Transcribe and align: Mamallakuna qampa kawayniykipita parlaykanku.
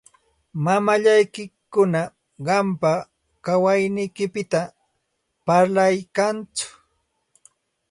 Mamallakuna 0.63 2.01
qampa 2.45 2.91
kawayniykipita 3.45 4.59
parlaykanku. 5.45 6.65